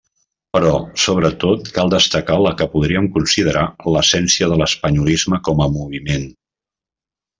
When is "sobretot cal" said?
1.01-1.91